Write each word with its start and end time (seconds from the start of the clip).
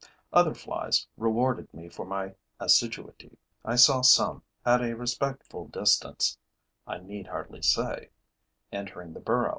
Other 0.33 0.55
flies 0.55 1.05
rewarded 1.15 1.71
me 1.75 1.87
for 1.87 2.07
my 2.07 2.33
assiduity. 2.59 3.37
I 3.63 3.75
saw 3.75 4.01
some 4.01 4.41
at 4.65 4.81
a 4.81 4.95
respectful 4.95 5.67
distance, 5.67 6.39
I 6.87 6.97
need 6.97 7.27
hardly 7.27 7.61
say 7.61 8.09
entering 8.71 9.13
the 9.13 9.19
burrow. 9.19 9.49